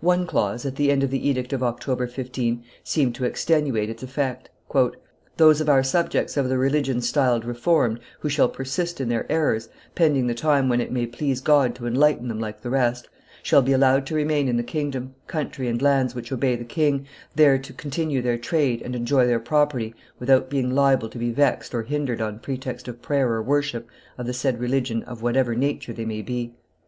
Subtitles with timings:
[0.00, 4.02] One clause, at the end of the edict of October 15, seemed to extenuate its
[4.02, 4.50] effect.
[5.36, 9.68] "Those of our subjects of the religion styled Reformed who shall persist in their errors,
[9.94, 13.08] pending the time when it may please God to enlighten them like the rest,
[13.44, 17.06] shall be allowed to remain in the kingdom, country, and lands, which obey the king,
[17.36, 21.72] there to continue their trade and enjoy their property without being liable to be vexed
[21.76, 23.86] or hindered on pretext of prayer or worship
[24.18, 26.54] of the said religion of whatsoever nature they may be."